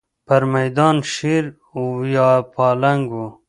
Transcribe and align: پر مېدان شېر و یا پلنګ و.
پر 0.27 0.43
مېدان 0.53 0.95
شېر 1.13 1.45
و 1.77 1.81
یا 2.15 2.29
پلنګ 2.53 3.03
و. 3.19 3.23